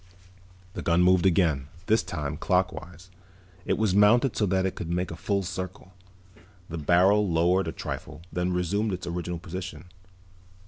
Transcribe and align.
The 0.73 0.81
gun 0.81 1.03
moved 1.03 1.27
again, 1.27 1.67
this 1.85 2.01
time 2.01 2.35
clockwise. 2.35 3.11
It 3.67 3.77
was 3.77 3.93
mounted 3.93 4.35
so 4.35 4.47
that 4.47 4.65
it 4.65 4.73
could 4.73 4.89
make 4.89 5.11
a 5.11 5.15
full 5.15 5.43
circle. 5.43 5.93
The 6.69 6.79
barrel 6.79 7.29
lowered 7.29 7.67
a 7.67 7.71
trifle, 7.71 8.23
then 8.33 8.51
resumed 8.51 8.93
its 8.93 9.05
original 9.05 9.37
position. 9.37 9.91